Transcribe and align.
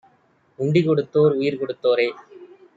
உண்டி 0.59 0.81
கொடுத்தோர் 0.81 1.33
உயிர் 1.33 1.59
கொடுத்தோரே 1.59 2.09